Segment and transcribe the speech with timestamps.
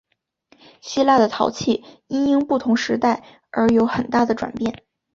[0.81, 4.83] 希腊的陶器因应不同时代而有很大的转变。